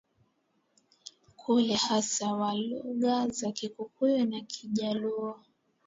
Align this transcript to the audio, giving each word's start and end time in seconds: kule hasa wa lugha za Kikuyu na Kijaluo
kule 1.35 1.73
hasa 1.75 2.33
wa 2.33 2.53
lugha 2.55 3.27
za 3.27 3.51
Kikuyu 3.51 4.25
na 4.25 4.41
Kijaluo 4.41 5.39